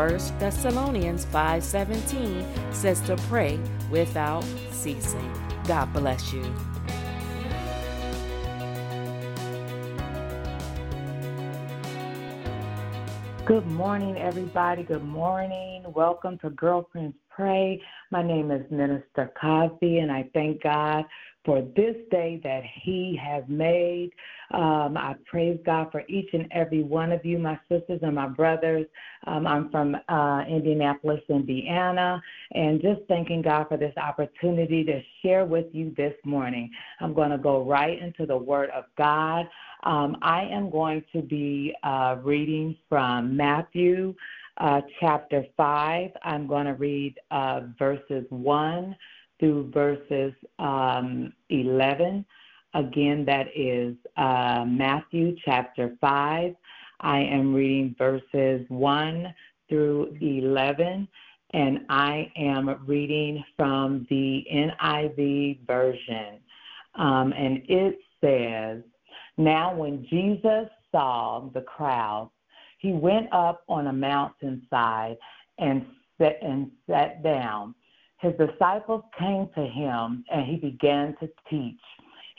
[0.00, 5.30] 1 Thessalonians 5:17 says to pray without ceasing.
[5.68, 6.42] God bless you.
[13.44, 14.84] Good morning, everybody.
[14.84, 15.84] Good morning.
[15.92, 17.82] Welcome to Girlfriends Pray.
[18.10, 21.04] My name is Minister Cosby, and I thank God
[21.44, 24.12] for this day that He has made.
[24.52, 28.26] Um, I praise God for each and every one of you, my sisters and my
[28.26, 28.86] brothers.
[29.26, 32.20] Um, I'm from uh, Indianapolis, Indiana,
[32.52, 36.70] and just thanking God for this opportunity to share with you this morning.
[37.00, 39.46] I'm going to go right into the Word of God.
[39.84, 44.14] Um, I am going to be uh, reading from Matthew
[44.58, 46.10] uh, chapter 5.
[46.22, 48.96] I'm going to read uh, verses 1
[49.38, 52.24] through verses um, 11.
[52.74, 56.54] Again, that is uh, Matthew chapter 5.
[57.00, 59.34] I am reading verses 1
[59.68, 61.08] through 11,
[61.52, 66.38] and I am reading from the NIV version.
[66.94, 68.82] Um, and it says,
[69.36, 72.30] Now when Jesus saw the crowds,
[72.78, 75.16] he went up on a mountainside
[75.58, 75.86] and
[76.18, 77.74] sat, and sat down.
[78.18, 81.80] His disciples came to him, and he began to teach.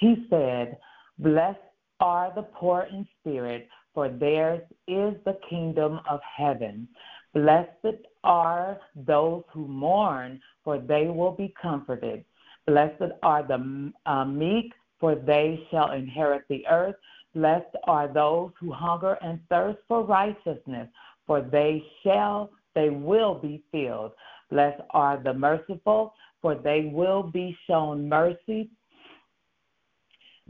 [0.02, 0.78] He said,
[1.20, 1.60] Blessed
[2.00, 6.88] are the poor in spirit, for theirs is the kingdom of heaven.
[7.36, 12.26] Blessed are those who mourn, for they will be comforted.
[12.66, 16.96] Blessed are the uh, meek, for they shall inherit the earth.
[17.36, 20.90] Blessed are those who hunger and thirst for righteousness,
[21.28, 24.14] for they shall, they will be filled.
[24.50, 28.68] Blessed are the merciful, for they will be shown mercy.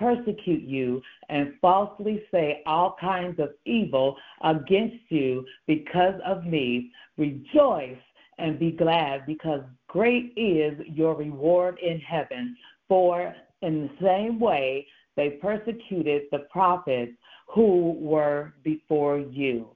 [0.00, 6.90] persecute you, and falsely say all kinds of evil against you because of me.
[7.18, 7.98] Rejoice
[8.38, 12.56] and be glad, because great is your reward in heaven.
[12.88, 17.12] For in the same way they persecuted the prophets
[17.46, 19.68] who were before you.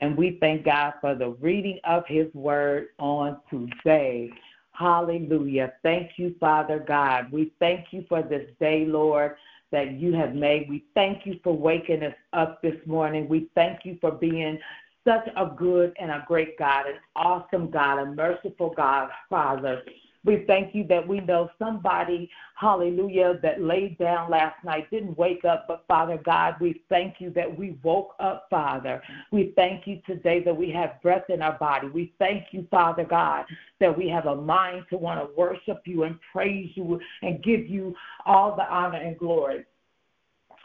[0.00, 4.30] And we thank God for the reading of his word on today.
[4.72, 5.72] Hallelujah.
[5.82, 7.30] Thank you, Father God.
[7.30, 9.36] We thank you for this day, Lord,
[9.72, 10.68] that you have made.
[10.68, 13.28] We thank you for waking us up this morning.
[13.28, 14.58] We thank you for being
[15.04, 19.82] such a good and a great God, an awesome God, a merciful God, Father.
[20.24, 25.44] We thank you that we know somebody, hallelujah, that laid down last night didn't wake
[25.44, 29.02] up, but Father God, we thank you that we woke up, Father.
[29.32, 31.88] We thank you today that we have breath in our body.
[31.88, 33.46] We thank you, Father God,
[33.80, 37.66] that we have a mind to want to worship you and praise you and give
[37.66, 37.94] you
[38.24, 39.64] all the honor and glory.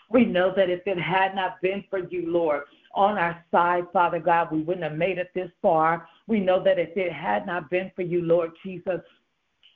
[0.09, 4.19] We know that if it had not been for you, Lord, on our side, Father
[4.19, 6.07] God, we wouldn't have made it this far.
[6.27, 9.01] We know that if it had not been for you, Lord Jesus,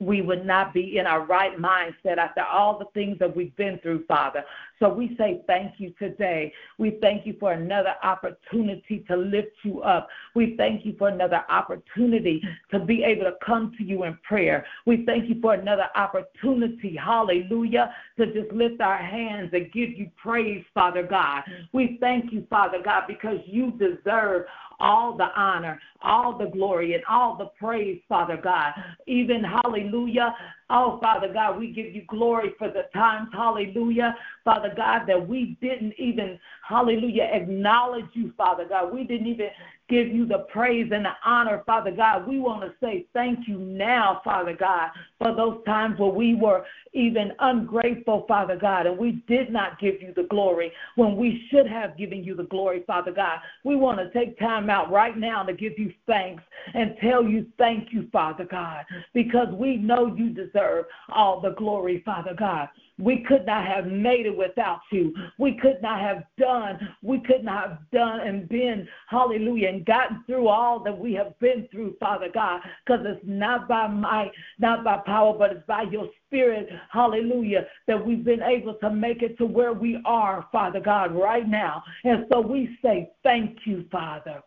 [0.01, 3.77] we would not be in our right mindset after all the things that we've been
[3.79, 4.43] through, Father.
[4.81, 6.51] So we say thank you today.
[6.79, 10.07] We thank you for another opportunity to lift you up.
[10.33, 12.41] We thank you for another opportunity
[12.71, 14.65] to be able to come to you in prayer.
[14.87, 20.09] We thank you for another opportunity, hallelujah, to just lift our hands and give you
[20.17, 21.43] praise, Father God.
[21.73, 24.45] We thank you, Father God, because you deserve
[24.81, 28.73] all the honor, all the glory, and all the praise, Father God.
[29.05, 30.35] Even, hallelujah,
[30.73, 34.15] Oh, Father God, we give you glory for the times, hallelujah,
[34.45, 38.93] Father God, that we didn't even, hallelujah, acknowledge you, Father God.
[38.93, 39.47] We didn't even
[39.91, 42.27] give you the praise and the honor, Father God.
[42.27, 44.89] We want to say thank you now, Father God,
[45.19, 50.01] for those times where we were even ungrateful, Father God, and we did not give
[50.01, 53.39] you the glory when we should have given you the glory, Father God.
[53.65, 56.41] We want to take time out right now to give you thanks
[56.73, 62.01] and tell you thank you, Father God, because we know you deserve all the glory,
[62.05, 62.69] Father God.
[62.99, 65.13] We could not have made it without you.
[65.37, 70.23] We could not have done, we could not have done and been, hallelujah, and gotten
[70.27, 74.83] through all that we have been through, Father God, because it's not by might, not
[74.83, 79.37] by power, but it's by your spirit, hallelujah, that we've been able to make it
[79.37, 81.83] to where we are, Father God, right now.
[82.03, 84.41] And so we say, thank you, Father.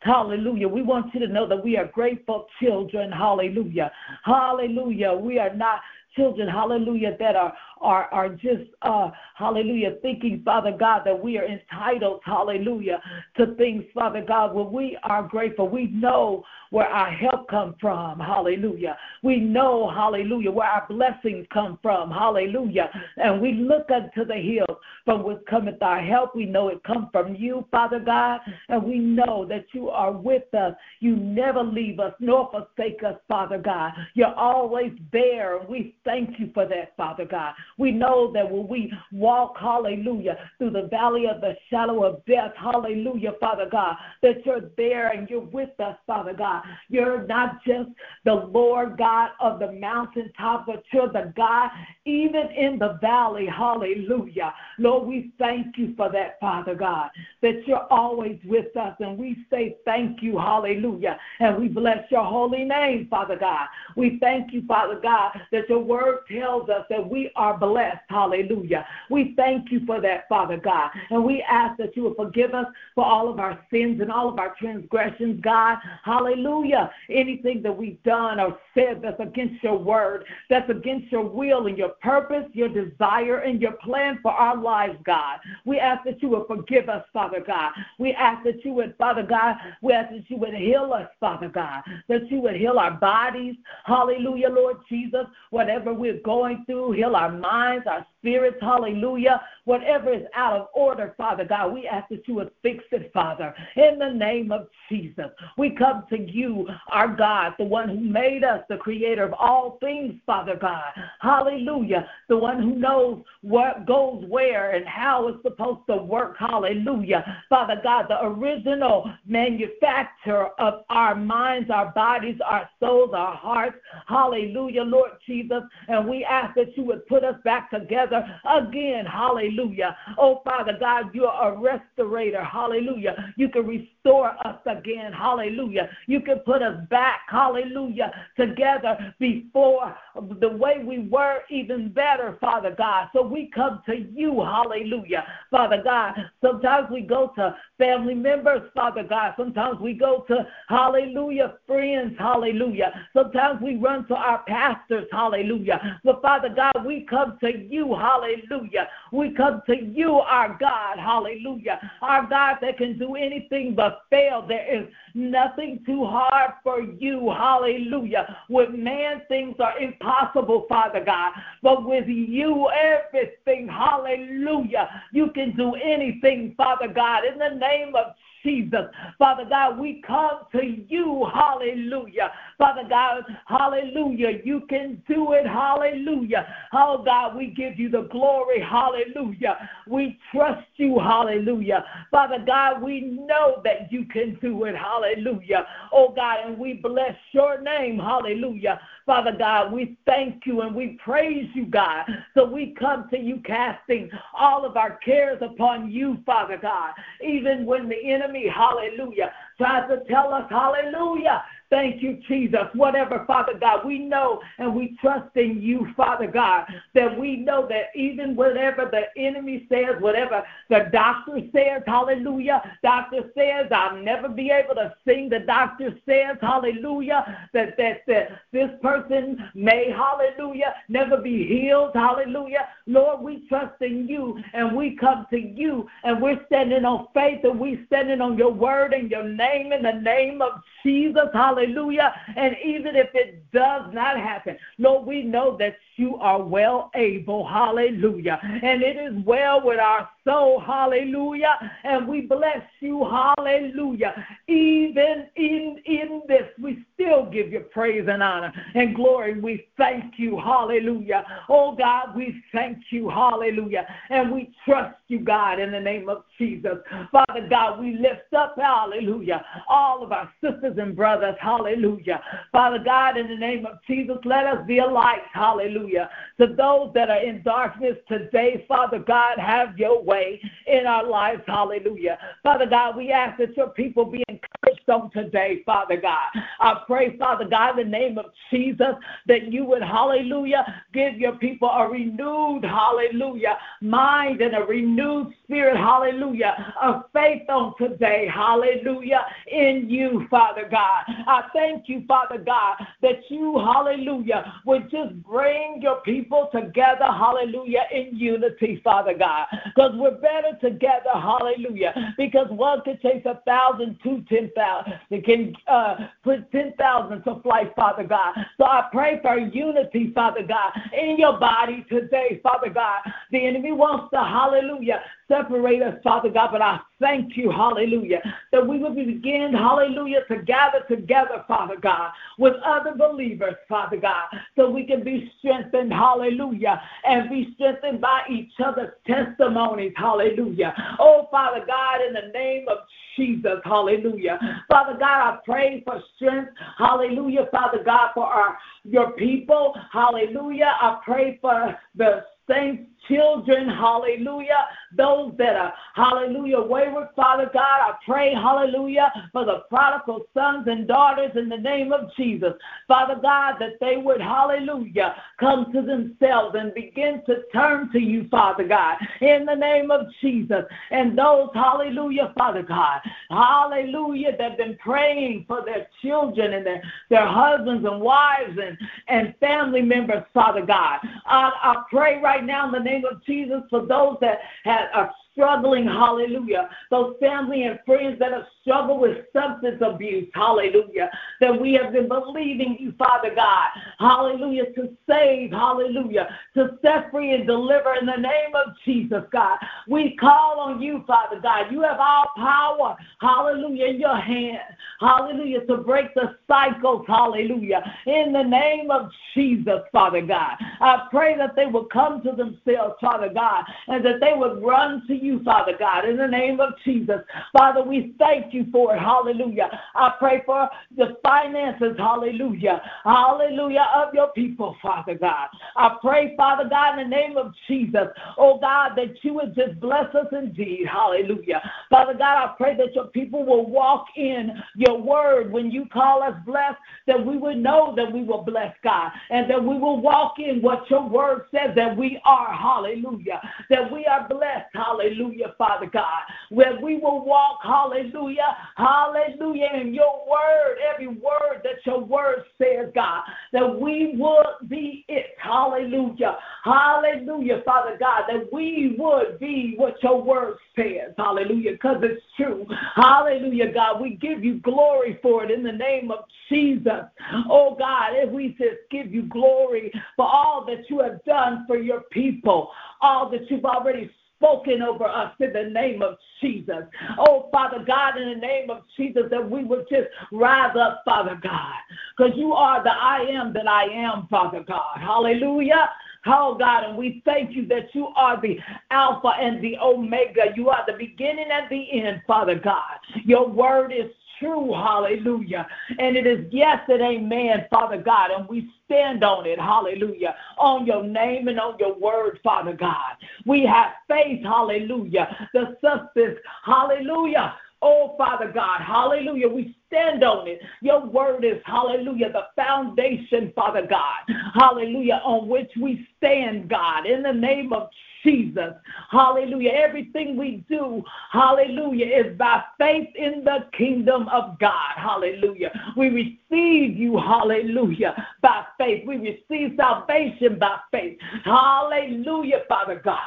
[0.00, 0.68] Hallelujah.
[0.68, 3.10] We want you to know that we are grateful children.
[3.10, 3.90] Hallelujah.
[4.24, 5.12] Hallelujah.
[5.12, 5.80] We are not
[6.14, 11.46] children, hallelujah, that are are are just uh hallelujah thinking, Father God, that we are
[11.46, 13.02] entitled, hallelujah,
[13.36, 15.68] to things, Father God, when we are grateful.
[15.68, 18.96] We know where our help come from, hallelujah.
[19.22, 22.90] We know, hallelujah, where our blessings come from, hallelujah.
[23.16, 26.34] And we look unto the hills from which cometh our help.
[26.34, 30.52] We know it comes from you, Father God, and we know that you are with
[30.54, 30.74] us.
[31.00, 33.92] You never leave us nor forsake us, Father God.
[34.14, 35.58] You're always there.
[35.58, 37.54] and We thank you for that, Father God.
[37.78, 42.52] We know that when we walk, hallelujah, through the valley of the shadow of death,
[42.56, 46.62] hallelujah, Father God, that you're there and you're with us, Father God.
[46.88, 47.90] You're not just
[48.24, 51.70] the Lord God of the mountaintop, but you're the God
[52.04, 54.54] even in the valley, hallelujah.
[54.78, 57.10] Lord, we thank you for that, Father God,
[57.42, 62.24] that you're always with us, and we say thank you, hallelujah, and we bless your
[62.24, 63.66] holy name, Father God.
[63.96, 68.02] We thank you, Father God, that your word tells us that we are blessed.
[68.08, 68.86] Hallelujah.
[69.10, 70.90] We thank you for that, Father God.
[71.10, 74.28] And we ask that you will forgive us for all of our sins and all
[74.28, 75.78] of our transgressions, God.
[76.04, 76.90] Hallelujah.
[77.10, 81.76] Anything that we've done or said that's against your word, that's against your will and
[81.76, 85.40] your purpose, your desire, and your plan for our lives, God.
[85.64, 87.72] We ask that you will forgive us, Father God.
[87.98, 91.48] We ask that you would, Father God, we ask that you would heal us, Father
[91.48, 93.56] God, that you would heal our bodies.
[93.84, 95.26] Hallelujah, Lord Jesus.
[95.50, 97.55] Whatever we're going through, heal our minds,
[97.86, 99.40] our spirits, hallelujah.
[99.64, 103.54] Whatever is out of order, Father God, we ask that you would fix it, Father,
[103.76, 105.26] in the name of Jesus.
[105.56, 109.78] We come to you, our God, the one who made us, the creator of all
[109.80, 110.92] things, Father God.
[111.20, 112.08] Hallelujah.
[112.28, 116.36] The one who knows what goes where and how it's supposed to work.
[116.38, 117.24] Hallelujah.
[117.48, 123.76] Father God, the original manufacturer of our minds, our bodies, our souls, our hearts.
[124.06, 125.62] Hallelujah, Lord Jesus.
[125.88, 129.06] And we ask that you would put us back together again.
[129.06, 129.96] Hallelujah.
[130.18, 132.44] Oh, Father God, you're a restorator.
[132.44, 133.32] Hallelujah.
[133.36, 135.12] You can restore us again.
[135.12, 135.90] Hallelujah.
[136.06, 137.20] You can put us back.
[137.28, 138.12] Hallelujah.
[138.36, 139.96] Together before
[140.40, 143.08] the way we were, even better, Father God.
[143.12, 144.42] So we come to you.
[144.42, 145.24] Hallelujah.
[145.50, 149.34] Father God, sometimes we go to family members, Father God.
[149.36, 152.14] Sometimes we go to, hallelujah, friends.
[152.18, 153.08] Hallelujah.
[153.12, 155.06] Sometimes we run to our pastors.
[155.12, 156.00] Hallelujah.
[156.04, 158.88] But Father God, we come to you, hallelujah.
[159.12, 161.78] We come to you, our God, hallelujah.
[162.02, 164.44] Our God that can do anything but fail.
[164.46, 168.36] There is nothing too hard for you, hallelujah.
[168.48, 171.32] With man, things are impossible, Father God.
[171.62, 175.02] But with you, everything, hallelujah.
[175.12, 177.24] You can do anything, Father God.
[177.24, 178.14] In the name of
[178.46, 178.86] Jesus.
[179.18, 181.28] Father God, we come to you.
[181.34, 182.30] Hallelujah.
[182.58, 184.38] Father God, hallelujah.
[184.44, 185.46] You can do it.
[185.46, 186.46] Hallelujah.
[186.72, 188.60] Oh God, we give you the glory.
[188.60, 189.68] Hallelujah.
[189.88, 190.98] We trust you.
[191.00, 191.84] Hallelujah.
[192.12, 194.76] Father God, we know that you can do it.
[194.76, 195.66] Hallelujah.
[195.92, 197.98] Oh God, and we bless your name.
[197.98, 198.80] Hallelujah.
[199.06, 202.04] Father God, we thank you and we praise you, God.
[202.34, 206.92] So we come to you casting all of our cares upon you, Father God.
[207.24, 212.68] Even when the enemy, hallelujah, tries to tell us, hallelujah, Thank you, Jesus.
[212.74, 217.66] Whatever, Father God, we know and we trust in you, Father God, that we know
[217.68, 224.28] that even whatever the enemy says, whatever the doctor says, hallelujah, doctor says, I'll never
[224.28, 225.28] be able to sing.
[225.28, 232.68] The doctor says, hallelujah, that, that, that this person may, hallelujah, never be healed, hallelujah.
[232.86, 237.40] Lord, we trust in you and we come to you and we're standing on faith
[237.42, 241.55] and we're standing on your word and your name in the name of Jesus, hallelujah
[241.56, 242.12] hallelujah.
[242.36, 247.46] And even if it does not happen, Lord, we know that you are well able,
[247.46, 248.38] hallelujah.
[248.42, 251.56] And it is well with our soul, hallelujah.
[251.84, 254.26] And we bless you, hallelujah.
[254.48, 259.40] Even in, in this, we still give you praise and honor and glory.
[259.40, 261.24] We thank you, hallelujah.
[261.48, 263.86] Oh God, we thank you, hallelujah.
[264.10, 266.76] And we trust you, God, in the name of Jesus.
[267.10, 272.20] Father God, we lift up, hallelujah, all of our sisters and brothers, hallelujah.
[272.50, 276.10] Father God, in the name of Jesus, let us be a light, hallelujah,
[276.40, 278.64] to those that are in darkness today.
[278.66, 282.18] Father God, have your way in our lives, hallelujah.
[282.42, 284.45] Father God, we ask that your people be encouraged
[284.88, 286.30] on today, Father God.
[286.60, 288.94] I pray, Father God, in the name of Jesus,
[289.26, 295.76] that you would, hallelujah, give your people a renewed, hallelujah, mind and a renewed spirit,
[295.76, 301.04] hallelujah, of faith on today, hallelujah, in you, Father God.
[301.26, 307.84] I thank you, Father God, that you, hallelujah, would just bring your people together, hallelujah,
[307.92, 313.98] in unity, Father God, because we're better together, hallelujah, because one can chase a thousand,
[314.02, 314.75] two, ten thousand,
[315.10, 318.34] it can uh, put ten thousand to flight, Father God.
[318.58, 323.00] So I pray for unity, Father God, in your body today, Father God.
[323.30, 328.20] The enemy wants to, hallelujah, separate us, Father God, but I thank you, hallelujah,
[328.52, 334.24] that we will begin, hallelujah, to gather together, Father God, with other believers, Father God,
[334.56, 340.72] so we can be strengthened, hallelujah, and be strengthened by each other's testimonies, hallelujah.
[340.98, 342.78] Oh, Father God, in the name of
[343.16, 344.38] Jesus, hallelujah.
[344.68, 350.72] Father God, I pray for strength, hallelujah, Father God, for our your people, hallelujah.
[350.80, 357.94] I pray for the saints children, hallelujah, those that are, hallelujah, wayward, Father God, I
[358.04, 362.52] pray, hallelujah, for the prodigal sons and daughters in the name of Jesus.
[362.88, 368.28] Father God, that they would, hallelujah, come to themselves and begin to turn to you,
[368.30, 370.64] Father God, in the name of Jesus.
[370.90, 373.00] And those, hallelujah, Father God,
[373.30, 378.78] hallelujah, that have been praying for their children and their, their husbands and wives and,
[379.08, 381.00] and family members, Father God.
[381.26, 384.88] I, I pray right now in the name name of Jesus for those that have,
[384.94, 386.70] are struggling, hallelujah.
[386.90, 391.10] Those family and friends that have struggled with substance abuse, hallelujah.
[391.40, 397.34] That we have been believing you, Father God, hallelujah, to save, hallelujah, to set free
[397.34, 399.58] and deliver in the name of Jesus, God.
[399.86, 401.70] We call on you, Father God.
[401.70, 404.58] You have all power, hallelujah, in your hand,
[405.00, 410.56] hallelujah, to break the cycles, hallelujah, in the name of Jesus, Father God.
[410.80, 415.02] I pray that they will come to themselves, Father God, and that they would run
[415.08, 417.20] to you you, Father God, in the name of Jesus.
[417.52, 419.00] Father, we thank you for it.
[419.00, 419.68] Hallelujah.
[419.94, 422.80] I pray for the finances, hallelujah.
[423.04, 425.48] Hallelujah, of your people, Father God.
[425.76, 429.80] I pray, Father God, in the name of Jesus, oh God, that you would just
[429.80, 430.86] bless us indeed.
[430.90, 431.60] Hallelujah.
[431.90, 436.22] Father God, I pray that your people will walk in your word when you call
[436.22, 440.00] us blessed, that we would know that we will bless God, and that we will
[440.00, 442.54] walk in what your word says that we are.
[442.54, 443.40] Hallelujah.
[443.70, 444.70] That we are blessed.
[444.72, 451.62] Hallelujah hallelujah, Father God, where we will walk, hallelujah, hallelujah, in your word, every word
[451.62, 458.52] that your word says, God, that we would be it, hallelujah, hallelujah, Father God, that
[458.52, 464.44] we would be what your word says, hallelujah, because it's true, hallelujah, God, we give
[464.44, 467.04] you glory for it in the name of Jesus,
[467.50, 471.76] oh God, if we just give you glory for all that you have done for
[471.76, 472.70] your people,
[473.00, 476.84] all that you've already spoken over us in the name of Jesus.
[477.18, 481.38] Oh, Father God, in the name of Jesus, that we would just rise up, Father
[481.42, 481.74] God,
[482.16, 484.98] because you are the I am that I am, Father God.
[484.98, 485.88] Hallelujah.
[486.28, 488.56] Oh God, and we thank you that you are the
[488.90, 490.46] Alpha and the Omega.
[490.56, 492.98] You are the beginning and the end, Father God.
[493.24, 495.66] Your word is true, hallelujah.
[495.98, 498.30] And it is yes and amen, Father God.
[498.30, 503.16] And we stand on it, hallelujah, on your name and on your word, Father God.
[503.44, 507.54] We have faith, hallelujah, the substance, hallelujah.
[507.82, 509.48] Oh, Father God, hallelujah.
[509.48, 510.60] We stand on it.
[510.80, 517.22] Your word is, hallelujah, the foundation, Father God, hallelujah, on which we stand, God, in
[517.22, 517.90] the name of
[518.26, 518.74] Jesus.
[519.10, 519.70] Hallelujah.
[519.70, 524.94] Everything we do, hallelujah, is by faith in the kingdom of God.
[524.96, 525.70] Hallelujah.
[525.96, 529.06] We receive you, hallelujah, by faith.
[529.06, 531.18] We receive salvation by faith.
[531.44, 533.20] Hallelujah, Father God.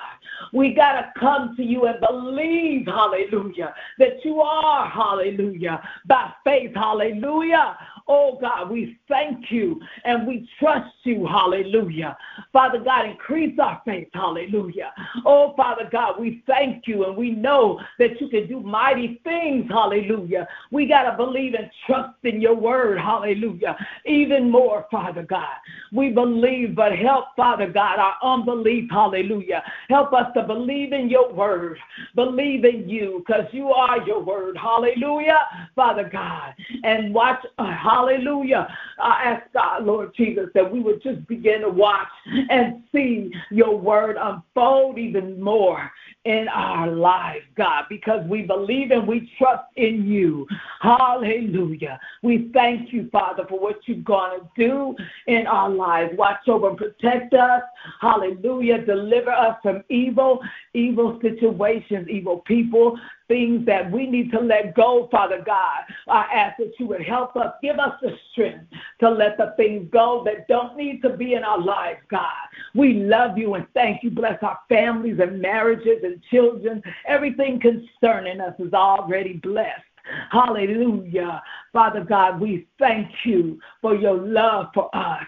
[0.53, 6.71] We got to come to you and believe, hallelujah, that you are, hallelujah, by faith,
[6.75, 7.77] hallelujah.
[8.11, 11.27] Oh God, we thank you and we trust you.
[11.27, 12.17] Hallelujah.
[12.51, 14.07] Father God, increase our faith.
[14.13, 14.91] Hallelujah.
[15.27, 19.69] Oh Father God, we thank you and we know that you can do mighty things.
[19.69, 20.47] Hallelujah.
[20.71, 22.97] We got to believe and trust in your word.
[22.99, 23.77] Hallelujah.
[24.07, 25.57] Even more, Father God.
[25.93, 28.89] We believe, but help, Father God, our unbelief.
[28.89, 29.63] Hallelujah.
[29.87, 31.77] Help us to believe in your word.
[32.15, 34.57] Believe in you because you are your word.
[34.57, 35.45] Hallelujah.
[35.75, 36.55] Father God.
[36.83, 38.67] And watch, uh, hallelujah.
[39.01, 42.07] I ask God, Lord Jesus, that we would just begin to watch
[42.49, 45.91] and see your word unfold even more
[46.25, 50.45] in our lives, God, because we believe and we trust in you.
[50.81, 51.99] Hallelujah.
[52.23, 54.95] We thank you, Father, for what you're going to do
[55.27, 56.11] in our lives.
[56.17, 57.61] Watch over and protect us.
[58.01, 58.85] Hallelujah.
[58.85, 60.39] Deliver us from evil,
[60.73, 62.99] evil situations, evil people,
[63.29, 65.83] things that we need to let go, Father God.
[66.07, 68.65] I ask that you would help us, give us the strength
[68.99, 72.25] to let the things go that don't need to be in our lives, God.
[72.73, 74.09] We love you and thank you.
[74.09, 76.81] Bless our families and marriages and children.
[77.07, 79.83] Everything concerning us is already blessed.
[80.31, 81.41] Hallelujah.
[81.71, 85.23] Father God, we thank you for your love for us.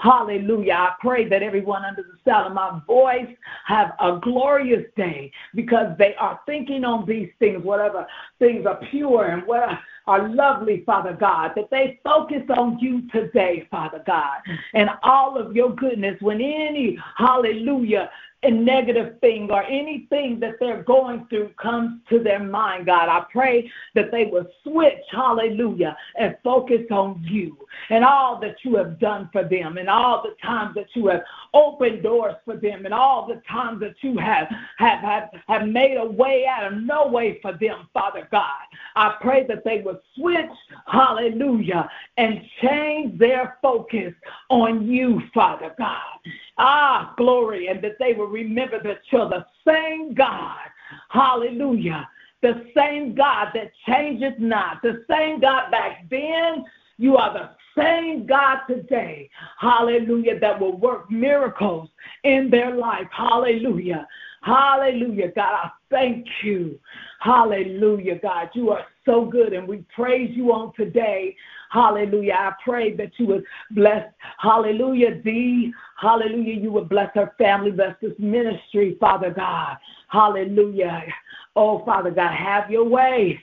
[0.00, 0.72] Hallelujah.
[0.72, 3.28] I pray that everyone under the sound of my voice
[3.66, 8.06] have a glorious day because they are thinking on these things, whatever
[8.38, 9.68] things are pure and what
[10.06, 14.38] are lovely, Father God, that they focus on you today, Father God,
[14.74, 16.20] and all of your goodness.
[16.20, 18.10] When any, hallelujah,
[18.44, 23.08] a negative thing or anything that they're going through comes to their mind, God.
[23.08, 27.56] I pray that they will switch, hallelujah, and focus on you
[27.90, 31.22] and all that you have done for them and all the times that you have
[31.54, 34.48] opened doors for them and all the times that you have,
[34.78, 38.50] have, have, have made a way out of no way for them, Father God.
[38.96, 40.50] I pray that they will switch,
[40.86, 44.14] hallelujah, and change their focus
[44.50, 45.98] on you, Father God.
[46.58, 50.58] Ah, glory, and that they will remember that you're the same God.
[51.10, 52.08] Hallelujah.
[52.42, 54.82] The same God that changes not.
[54.82, 56.64] The same God back then.
[56.98, 59.30] You are the same God today.
[59.58, 60.38] Hallelujah.
[60.38, 61.88] That will work miracles
[62.22, 63.08] in their life.
[63.10, 64.06] Hallelujah.
[64.44, 65.32] Hallelujah.
[65.34, 66.78] God, I thank you.
[67.20, 68.50] Hallelujah, God.
[68.52, 71.34] You are so good, and we praise you on today.
[71.70, 72.34] Hallelujah.
[72.34, 74.06] I pray that you would bless,
[74.38, 75.72] hallelujah, Dee.
[75.98, 76.60] Hallelujah.
[76.60, 79.78] You would bless her family, bless this ministry, Father God.
[80.08, 81.04] Hallelujah.
[81.56, 83.42] Oh, Father God, have your way.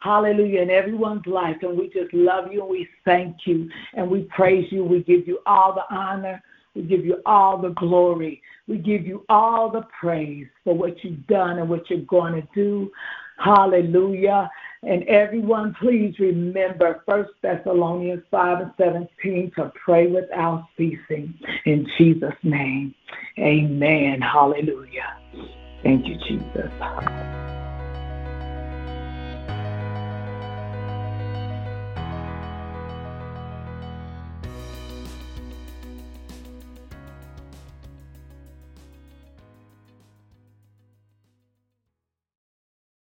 [0.00, 1.56] Hallelujah, in everyone's life.
[1.62, 4.84] And we just love you and we thank you and we praise you.
[4.84, 6.42] We give you all the honor.
[6.74, 8.42] We give you all the glory.
[8.66, 12.48] We give you all the praise for what you've done and what you're going to
[12.54, 12.90] do.
[13.38, 14.50] Hallelujah.
[14.84, 21.38] And everyone, please remember 1 Thessalonians 5 and 17 to pray without ceasing.
[21.66, 22.94] In Jesus' name,
[23.38, 24.20] amen.
[24.20, 25.18] Hallelujah.
[25.82, 27.51] Thank you, Jesus.